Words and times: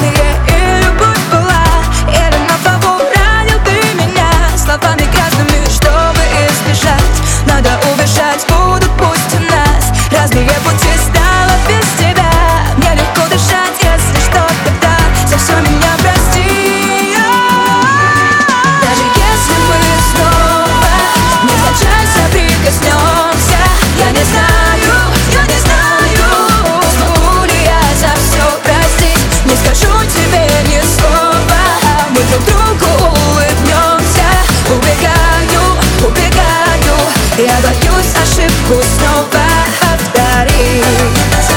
не 0.00 0.10
наяву 0.10 0.51
Я 37.37 37.57
боюсь 37.61 38.13
ошибку 38.21 38.79
снова 38.95 39.27
повторить. 39.81 41.52